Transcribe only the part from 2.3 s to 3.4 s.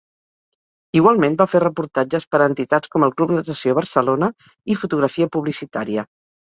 per a entitats com el Club